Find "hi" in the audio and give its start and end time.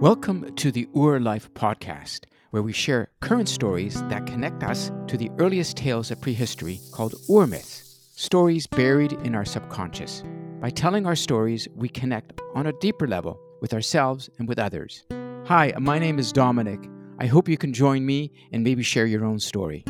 15.44-15.74